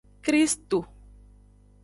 Kristo. 0.25 0.77